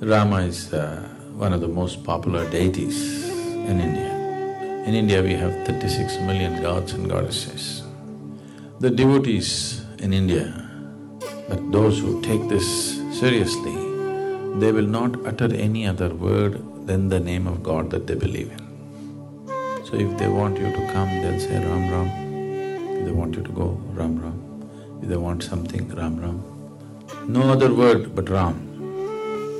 Rama 0.00 0.40
is 0.40 0.74
uh, 0.74 1.08
one 1.36 1.54
of 1.54 1.62
the 1.62 1.68
most 1.68 2.04
popular 2.04 2.48
deities 2.50 3.30
in 3.30 3.80
India. 3.80 4.12
In 4.84 4.94
India, 4.94 5.22
we 5.22 5.32
have 5.32 5.66
thirty-six 5.66 6.18
million 6.18 6.60
gods 6.60 6.92
and 6.92 7.08
goddesses. 7.08 7.82
The 8.78 8.90
devotees 8.90 9.86
in 9.98 10.12
India, 10.12 10.68
but 11.48 11.72
those 11.72 11.98
who 11.98 12.20
take 12.20 12.46
this 12.50 12.98
seriously, 13.18 13.74
they 14.60 14.70
will 14.70 14.86
not 14.86 15.24
utter 15.26 15.52
any 15.54 15.86
other 15.86 16.10
word 16.10 16.60
than 16.86 17.08
the 17.08 17.18
name 17.18 17.46
of 17.46 17.62
God 17.62 17.90
that 17.90 18.06
they 18.06 18.16
believe 18.16 18.52
in. 18.52 19.48
So 19.86 19.94
if 19.94 20.18
they 20.18 20.28
want 20.28 20.58
you 20.58 20.66
to 20.66 20.92
come, 20.92 21.08
they'll 21.22 21.40
say 21.40 21.56
Ram 21.56 21.90
Ram. 21.90 22.08
If 22.98 23.06
they 23.06 23.12
want 23.12 23.34
you 23.34 23.42
to 23.42 23.50
go, 23.50 23.80
Ram 23.94 24.20
Ram. 24.20 24.38
If 25.02 25.08
they 25.08 25.16
want 25.16 25.42
something, 25.42 25.88
Ram 25.94 26.20
Ram. 26.20 26.44
No 27.26 27.50
other 27.50 27.72
word 27.72 28.14
but 28.14 28.28
Ram. 28.28 28.65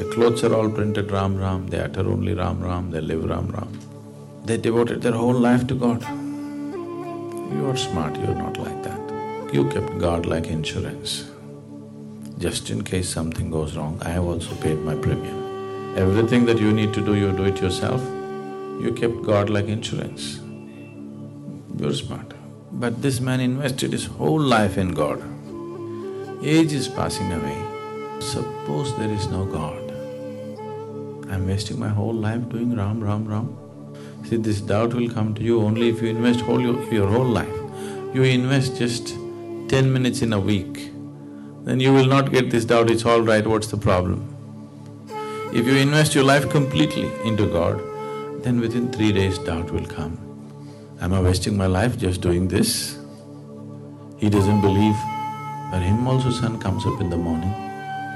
The 0.00 0.10
clothes 0.12 0.42
are 0.44 0.54
all 0.54 0.70
printed 0.70 1.10
Ram 1.10 1.36
Ram, 1.36 1.66
they 1.66 1.78
utter 1.78 2.08
only 2.08 2.32
Ram 2.32 2.62
Ram, 2.62 2.90
they 2.90 3.02
live 3.02 3.22
Ram 3.22 3.48
Ram. 3.48 3.68
They 4.46 4.56
devoted 4.56 5.02
their 5.02 5.12
whole 5.12 5.34
life 5.34 5.66
to 5.66 5.74
God. 5.74 6.00
You 7.54 7.66
are 7.68 7.76
smart, 7.76 8.16
you're 8.16 8.34
not 8.34 8.56
like 8.56 8.82
that. 8.82 9.52
You 9.52 9.68
kept 9.68 9.98
God 9.98 10.24
like 10.24 10.46
insurance. 10.46 11.30
Just 12.38 12.70
in 12.70 12.82
case 12.82 13.10
something 13.10 13.50
goes 13.50 13.76
wrong, 13.76 14.00
I 14.00 14.08
have 14.08 14.24
also 14.24 14.54
paid 14.54 14.78
my 14.78 14.94
premium. 14.94 15.98
Everything 15.98 16.46
that 16.46 16.58
you 16.58 16.72
need 16.72 16.94
to 16.94 17.04
do, 17.04 17.14
you 17.14 17.32
do 17.32 17.44
it 17.44 17.60
yourself. 17.60 18.00
You 18.80 18.96
kept 18.98 19.20
God 19.22 19.50
like 19.50 19.66
insurance. 19.66 20.40
You're 21.76 21.92
smart. 21.92 22.32
But 22.72 23.02
this 23.02 23.20
man 23.20 23.40
invested 23.40 23.92
his 23.92 24.06
whole 24.06 24.40
life 24.40 24.78
in 24.78 24.94
God. 24.94 25.22
Age 26.42 26.72
is 26.72 26.88
passing 26.88 27.30
away. 27.34 27.62
Suppose 28.20 28.96
there 28.96 29.10
is 29.10 29.28
no 29.28 29.44
God. 29.44 29.89
I'm 31.30 31.46
wasting 31.46 31.78
my 31.78 31.88
whole 31.88 32.12
life 32.12 32.48
doing 32.48 32.76
Ram, 32.76 33.02
Ram, 33.02 33.26
Ram. 33.26 33.56
See, 34.24 34.36
this 34.36 34.60
doubt 34.60 34.94
will 34.94 35.08
come 35.08 35.32
to 35.34 35.42
you 35.42 35.60
only 35.62 35.88
if 35.88 36.02
you 36.02 36.08
invest 36.08 36.40
whole 36.40 36.60
your, 36.60 36.82
your 36.92 37.06
whole 37.06 37.24
life. 37.24 37.56
You 38.12 38.24
invest 38.24 38.76
just 38.76 39.14
ten 39.68 39.92
minutes 39.92 40.22
in 40.22 40.32
a 40.32 40.40
week, 40.40 40.90
then 41.62 41.78
you 41.78 41.92
will 41.92 42.06
not 42.06 42.32
get 42.32 42.50
this 42.50 42.64
doubt, 42.64 42.90
it's 42.90 43.06
all 43.06 43.20
right, 43.20 43.46
what's 43.46 43.68
the 43.68 43.76
problem? 43.76 44.26
If 45.52 45.66
you 45.66 45.76
invest 45.76 46.16
your 46.16 46.24
life 46.24 46.50
completely 46.50 47.08
into 47.24 47.46
God, 47.46 47.80
then 48.42 48.60
within 48.60 48.90
three 48.90 49.12
days 49.12 49.38
doubt 49.38 49.70
will 49.70 49.86
come. 49.86 50.18
Am 51.00 51.14
I 51.14 51.20
wasting 51.20 51.56
my 51.56 51.66
life 51.66 51.96
just 51.96 52.20
doing 52.20 52.48
this? 52.48 52.98
He 54.18 54.28
doesn't 54.28 54.60
believe. 54.60 54.96
For 55.70 55.78
him 55.78 56.08
also 56.08 56.30
sun 56.30 56.58
comes 56.58 56.84
up 56.84 57.00
in 57.00 57.08
the 57.08 57.16
morning, 57.16 57.54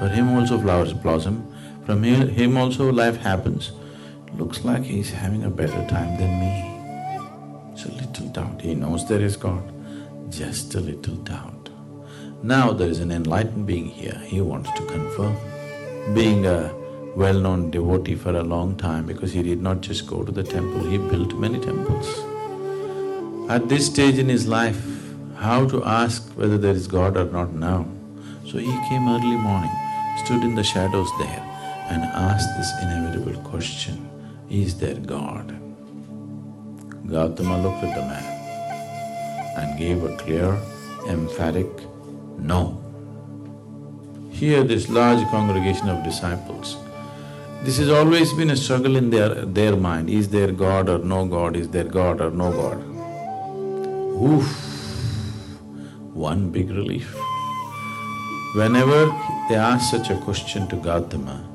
for 0.00 0.08
him 0.08 0.36
also 0.36 0.58
flowers 0.58 0.92
blossom, 0.92 1.46
from 1.86 2.02
him 2.02 2.56
also 2.56 2.90
life 2.90 3.18
happens. 3.18 3.72
Looks 4.38 4.64
like 4.64 4.82
he's 4.82 5.10
having 5.10 5.44
a 5.44 5.50
better 5.50 5.86
time 5.86 6.16
than 6.18 6.40
me. 6.40 6.74
It's 7.72 7.84
a 7.84 7.92
little 7.92 8.26
doubt, 8.28 8.62
he 8.62 8.74
knows 8.74 9.06
there 9.06 9.20
is 9.20 9.36
God, 9.36 9.62
just 10.30 10.74
a 10.74 10.80
little 10.80 11.16
doubt. 11.16 11.68
Now 12.42 12.72
there 12.72 12.88
is 12.88 13.00
an 13.00 13.10
enlightened 13.10 13.66
being 13.66 13.86
here, 13.86 14.18
he 14.24 14.40
wants 14.40 14.70
to 14.72 14.86
confirm. 14.86 15.36
Being 16.14 16.46
a 16.46 16.74
well-known 17.16 17.70
devotee 17.70 18.16
for 18.16 18.34
a 18.34 18.42
long 18.42 18.76
time 18.76 19.06
because 19.06 19.32
he 19.32 19.42
did 19.42 19.62
not 19.62 19.80
just 19.80 20.06
go 20.06 20.24
to 20.24 20.32
the 20.32 20.42
temple, 20.42 20.84
he 20.84 20.98
built 20.98 21.34
many 21.34 21.60
temples. 21.60 22.08
At 23.50 23.68
this 23.68 23.86
stage 23.86 24.18
in 24.18 24.28
his 24.28 24.48
life, 24.48 24.82
how 25.36 25.68
to 25.68 25.84
ask 25.84 26.26
whether 26.32 26.56
there 26.56 26.72
is 26.72 26.86
God 26.86 27.16
or 27.16 27.26
not 27.26 27.52
now. 27.52 27.86
So 28.46 28.58
he 28.58 28.72
came 28.88 29.08
early 29.08 29.36
morning, 29.36 29.70
stood 30.24 30.42
in 30.42 30.54
the 30.54 30.64
shadows 30.64 31.08
there 31.18 31.53
and 31.90 32.02
asked 32.02 32.48
this 32.56 32.72
inevitable 32.82 33.40
question 33.42 34.08
is 34.50 34.78
there 34.78 34.94
God? 34.94 35.48
Gautama 37.06 37.62
looked 37.62 37.84
at 37.84 37.94
the 37.94 38.02
man 38.02 38.24
and 39.56 39.78
gave 39.78 40.04
a 40.04 40.16
clear, 40.16 40.58
emphatic 41.08 41.68
no. 42.38 42.80
Here 44.30 44.64
this 44.64 44.88
large 44.88 45.26
congregation 45.28 45.88
of 45.88 46.02
disciples, 46.02 46.76
this 47.62 47.78
has 47.78 47.88
always 47.88 48.32
been 48.34 48.50
a 48.50 48.56
struggle 48.56 48.96
in 48.96 49.10
their… 49.10 49.34
their 49.46 49.76
mind, 49.76 50.10
is 50.10 50.28
there 50.28 50.52
God 50.52 50.88
or 50.88 50.98
no 50.98 51.24
God, 51.24 51.56
is 51.56 51.68
there 51.70 51.84
God 51.84 52.20
or 52.20 52.30
no 52.30 52.52
God? 52.52 52.78
Oof, 54.22 54.46
one 56.12 56.50
big 56.50 56.70
relief. 56.70 57.14
Whenever 58.54 59.06
they 59.48 59.56
ask 59.56 59.90
such 59.90 60.10
a 60.10 60.16
question 60.18 60.68
to 60.68 60.76
Gautama, 60.76 61.53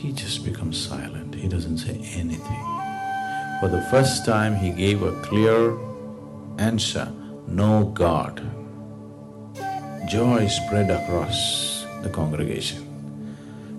he 0.00 0.12
just 0.12 0.44
becomes 0.44 0.76
silent, 0.76 1.34
he 1.34 1.48
doesn't 1.48 1.78
say 1.78 1.94
anything. 2.14 2.64
For 3.60 3.68
the 3.68 3.80
first 3.90 4.26
time 4.26 4.54
he 4.54 4.70
gave 4.70 5.02
a 5.02 5.12
clear 5.22 5.76
answer, 6.58 7.10
no 7.48 7.86
God. 7.94 8.42
Joy 10.06 10.48
spread 10.48 10.90
across 10.90 11.86
the 12.02 12.10
congregation. 12.10 12.82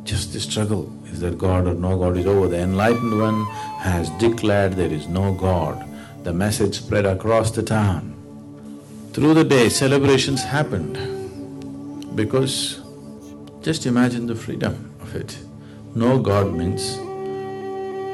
Just 0.05 0.33
the 0.33 0.39
struggle, 0.39 0.91
is 1.05 1.19
there 1.19 1.31
God 1.31 1.67
or 1.67 1.75
no 1.75 1.97
God 1.97 2.17
is 2.17 2.25
over. 2.25 2.47
The 2.47 2.59
enlightened 2.61 3.19
one 3.19 3.45
has 3.79 4.09
declared 4.11 4.73
there 4.73 4.91
is 4.91 5.07
no 5.07 5.33
God. 5.33 5.85
The 6.23 6.33
message 6.33 6.79
spread 6.79 7.05
across 7.05 7.51
the 7.51 7.63
town. 7.63 8.15
Through 9.13 9.35
the 9.35 9.43
day, 9.43 9.69
celebrations 9.69 10.43
happened 10.43 10.95
because 12.15 12.81
just 13.61 13.85
imagine 13.85 14.25
the 14.25 14.35
freedom 14.35 14.93
of 15.01 15.15
it. 15.15 15.37
No 15.95 16.19
God 16.19 16.53
means 16.53 16.97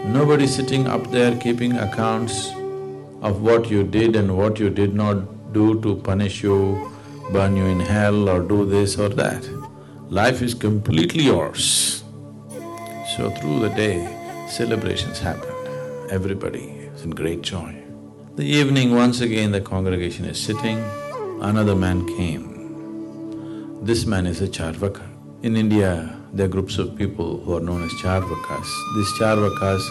nobody 0.06 0.48
sitting 0.48 0.88
up 0.88 1.10
there 1.12 1.36
keeping 1.38 1.78
accounts 1.78 2.52
of 3.22 3.42
what 3.42 3.70
you 3.70 3.84
did 3.84 4.16
and 4.16 4.38
what 4.38 4.60
you 4.60 4.70
did 4.70 4.94
not 4.94 5.54
do 5.54 5.82
to 5.82 5.96
punish 5.96 6.44
you, 6.44 6.92
burn 7.32 7.56
you 7.56 7.66
in 7.66 7.80
hell 7.80 8.30
or 8.30 8.42
do 8.42 8.66
this 8.66 8.98
or 8.98 9.10
that. 9.10 9.48
Life 10.10 10.42
is 10.42 10.54
completely 10.54 11.24
yours. 11.24 12.04
So 13.16 13.30
through 13.32 13.60
the 13.60 13.70
day, 13.70 14.08
celebrations 14.50 15.20
happened. 15.20 16.12
Everybody 16.12 16.66
is 16.94 17.04
in 17.04 17.12
great 17.12 17.42
joy. 17.42 17.84
The 18.36 18.46
evening, 18.46 18.96
once 18.96 19.22
again 19.22 19.52
the 19.52 19.62
congregation 19.62 20.26
is 20.26 20.40
sitting, 20.40 20.84
another 21.42 21.76
man 21.76 22.06
came. 22.18 22.50
This 23.84 24.06
man 24.06 24.26
is 24.26 24.42
a 24.42 24.48
Charvaka. 24.48 25.13
In 25.44 25.58
India, 25.58 26.18
there 26.32 26.46
are 26.46 26.50
groups 26.50 26.78
of 26.78 26.96
people 26.96 27.38
who 27.42 27.58
are 27.58 27.60
known 27.60 27.84
as 27.84 27.92
Charvakas. 28.02 28.70
These 28.96 29.10
Charvakas, 29.20 29.82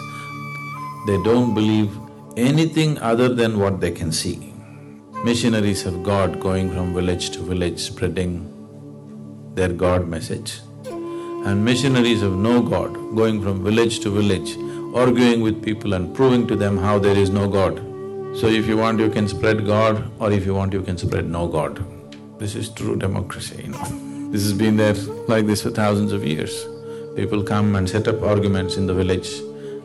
they 1.05 1.21
don't 1.21 1.53
believe 1.53 1.91
anything 2.35 2.97
other 2.97 3.29
than 3.29 3.59
what 3.59 3.79
they 3.79 3.91
can 3.91 4.11
see. 4.11 4.51
Missionaries 5.23 5.85
of 5.85 6.01
God 6.01 6.39
going 6.39 6.71
from 6.71 6.95
village 6.95 7.29
to 7.35 7.41
village 7.41 7.79
spreading 7.79 8.31
their 9.53 9.71
God 9.71 10.07
message 10.07 10.59
and 10.85 11.63
missionaries 11.63 12.23
of 12.23 12.33
no 12.35 12.59
God 12.59 12.95
going 13.15 13.39
from 13.43 13.63
village 13.63 13.99
to 13.99 14.09
village 14.09 14.57
arguing 14.95 15.41
with 15.41 15.61
people 15.63 15.93
and 15.93 16.15
proving 16.15 16.47
to 16.47 16.55
them 16.55 16.79
how 16.79 16.97
there 16.97 17.15
is 17.15 17.29
no 17.29 17.47
God. 17.47 17.77
So 18.35 18.47
if 18.47 18.65
you 18.65 18.77
want, 18.77 18.99
you 18.99 19.11
can 19.11 19.27
spread 19.27 19.67
God 19.67 20.09
or 20.19 20.31
if 20.31 20.47
you 20.47 20.55
want, 20.55 20.73
you 20.73 20.81
can 20.81 20.97
spread 20.97 21.29
no 21.29 21.47
God. 21.47 21.85
This 22.39 22.55
is 22.55 22.69
true 22.69 22.95
democracy, 22.95 23.61
you 23.65 23.69
know. 23.69 24.12
This 24.33 24.45
has 24.45 24.53
been 24.53 24.77
there 24.77 24.95
like 25.27 25.45
this 25.45 25.61
for 25.61 25.69
thousands 25.69 26.11
of 26.11 26.25
years. 26.25 26.65
People 27.15 27.43
come 27.43 27.75
and 27.75 27.87
set 27.87 28.07
up 28.07 28.23
arguments 28.23 28.77
in 28.77 28.87
the 28.87 28.93
village 28.95 29.29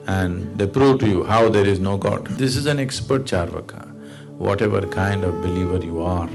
and 0.07 0.59
they 0.59 0.67
prove 0.67 1.01
to 1.01 1.07
you 1.07 1.25
how 1.25 1.51
there 1.51 1.67
is 1.67 1.81
no 1.81 1.99
God. 1.99 2.27
This 2.29 2.57
is 2.57 2.65
an 2.65 2.79
expert 2.81 3.27
Charvaka. 3.27 3.83
Whatever 4.39 4.81
kind 4.87 5.23
of 5.23 5.43
believer 5.43 5.85
you 5.85 6.01
are, 6.01 6.31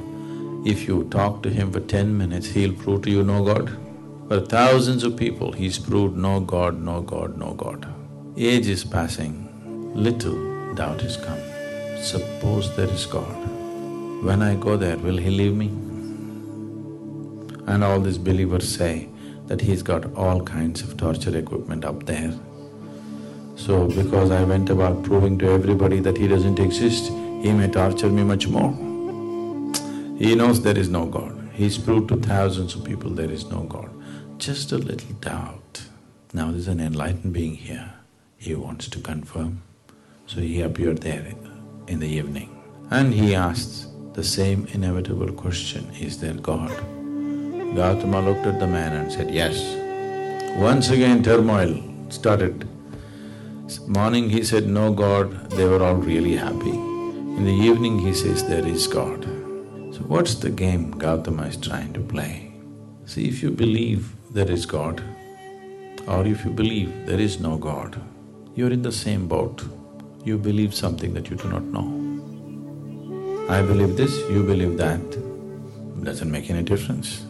if 0.63 0.87
you 0.87 1.05
talk 1.05 1.41
to 1.41 1.49
him 1.49 1.71
for 1.71 1.79
ten 1.79 2.15
minutes, 2.15 2.45
he'll 2.49 2.73
prove 2.73 3.01
to 3.05 3.09
you 3.09 3.23
no 3.23 3.43
God. 3.43 3.75
For 4.27 4.41
thousands 4.41 5.03
of 5.03 5.17
people, 5.17 5.51
he's 5.51 5.79
proved 5.79 6.15
no 6.15 6.39
God, 6.39 6.79
no 6.79 7.01
God, 7.01 7.35
no 7.35 7.55
God. 7.55 7.87
Age 8.37 8.67
is 8.67 8.83
passing, 8.83 9.33
little 9.95 10.75
doubt 10.75 11.01
has 11.01 11.17
come. 11.17 11.39
Suppose 12.03 12.75
there 12.75 12.89
is 12.89 13.07
God. 13.07 13.49
When 14.23 14.43
I 14.43 14.53
go 14.53 14.77
there, 14.77 14.97
will 14.97 15.17
he 15.17 15.31
leave 15.31 15.55
me? 15.55 15.71
And 17.67 17.83
all 17.83 17.99
these 17.99 18.17
believers 18.17 18.67
say 18.67 19.09
that 19.47 19.61
he's 19.61 19.83
got 19.83 20.13
all 20.15 20.41
kinds 20.41 20.81
of 20.81 20.97
torture 20.97 21.37
equipment 21.37 21.85
up 21.85 22.05
there. 22.05 22.33
So 23.55 23.87
because 23.87 24.31
I 24.31 24.43
went 24.43 24.69
about 24.69 25.03
proving 25.03 25.37
to 25.39 25.49
everybody 25.49 25.99
that 25.99 26.17
he 26.17 26.27
doesn't 26.27 26.59
exist, 26.59 27.11
he 27.41 27.51
may 27.51 27.69
torture 27.69 28.09
me 28.09 28.23
much 28.23 28.47
more. 28.47 28.71
He 30.17 30.35
knows 30.35 30.61
there 30.61 30.77
is 30.77 30.89
no 30.89 31.05
God. 31.05 31.49
He's 31.53 31.77
proved 31.77 32.09
to 32.09 32.17
thousands 32.17 32.75
of 32.75 32.83
people 32.83 33.09
there 33.11 33.29
is 33.29 33.45
no 33.45 33.63
God. 33.63 33.89
Just 34.37 34.71
a 34.71 34.77
little 34.77 35.13
doubt. 35.21 35.83
Now 36.33 36.51
there's 36.51 36.67
an 36.67 36.79
enlightened 36.79 37.33
being 37.33 37.55
here. 37.55 37.93
He 38.37 38.55
wants 38.55 38.87
to 38.89 38.99
confirm. 38.99 39.61
So 40.25 40.39
he 40.39 40.61
appeared 40.61 40.99
there 40.99 41.33
in 41.87 41.99
the 41.99 42.07
evening. 42.07 42.49
And 42.89 43.13
he 43.13 43.35
asked 43.35 43.87
the 44.13 44.23
same 44.23 44.67
inevitable 44.73 45.31
question, 45.33 45.89
is 45.99 46.19
there 46.19 46.33
God? 46.33 46.71
Gautama 47.75 48.21
looked 48.21 48.45
at 48.45 48.59
the 48.59 48.67
man 48.67 48.93
and 48.93 49.11
said, 49.11 49.31
yes. 49.31 49.57
Once 50.57 50.89
again 50.89 51.23
turmoil 51.23 51.81
started. 52.09 52.67
Morning 53.87 54.29
he 54.29 54.43
said, 54.43 54.67
no 54.67 54.93
God, 54.93 55.49
they 55.51 55.65
were 55.65 55.83
all 55.83 55.95
really 55.95 56.35
happy. 56.35 56.69
In 56.69 57.45
the 57.45 57.51
evening 57.51 57.99
he 57.99 58.13
says, 58.13 58.47
there 58.47 58.67
is 58.67 58.85
God. 58.85 59.23
So 59.95 60.01
what's 60.07 60.35
the 60.35 60.49
game 60.49 60.91
Gautama 60.91 61.43
is 61.47 61.57
trying 61.57 61.93
to 61.93 61.99
play? 61.99 62.53
See, 63.05 63.27
if 63.27 63.41
you 63.41 63.49
believe 63.49 64.13
there 64.31 64.49
is 64.49 64.65
God, 64.65 65.03
or 66.07 66.25
if 66.27 66.45
you 66.45 66.51
believe 66.51 67.05
there 67.05 67.19
is 67.19 67.39
no 67.39 67.57
God, 67.57 67.99
you're 68.55 68.71
in 68.71 68.83
the 68.83 68.91
same 68.91 69.27
boat. 69.27 69.63
You 70.23 70.37
believe 70.37 70.73
something 70.73 71.13
that 71.15 71.29
you 71.29 71.35
do 71.35 71.49
not 71.49 71.63
know. 71.63 71.87
I 73.49 73.61
believe 73.61 73.97
this, 73.97 74.15
you 74.29 74.43
believe 74.43 74.77
that, 74.77 75.01
doesn't 76.03 76.31
make 76.31 76.49
any 76.49 76.63
difference. 76.63 77.25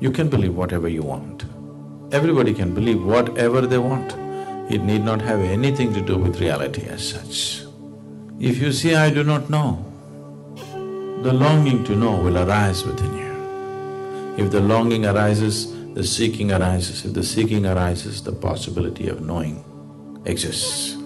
You 0.00 0.10
can 0.10 0.28
believe 0.28 0.54
whatever 0.54 0.88
you 0.88 1.02
want. 1.02 1.44
Everybody 2.12 2.54
can 2.54 2.74
believe 2.74 3.02
whatever 3.02 3.62
they 3.62 3.78
want. 3.78 4.12
It 4.70 4.82
need 4.82 5.02
not 5.02 5.20
have 5.22 5.40
anything 5.40 5.92
to 5.94 6.00
do 6.00 6.16
with 6.16 6.40
reality 6.40 6.86
as 6.86 7.08
such. 7.08 7.64
If 8.38 8.58
you 8.58 8.70
say, 8.72 8.94
I 8.94 9.10
do 9.10 9.24
not 9.24 9.50
know, 9.50 9.84
the 11.22 11.32
longing 11.32 11.82
to 11.84 11.96
know 11.96 12.20
will 12.20 12.38
arise 12.38 12.84
within 12.84 13.16
you. 13.16 14.44
If 14.44 14.52
the 14.52 14.60
longing 14.60 15.04
arises, 15.06 15.74
the 15.94 16.04
seeking 16.04 16.52
arises. 16.52 17.04
If 17.04 17.14
the 17.14 17.24
seeking 17.24 17.66
arises, 17.66 18.22
the 18.22 18.32
possibility 18.32 19.08
of 19.08 19.20
knowing 19.22 19.64
exists. 20.26 20.97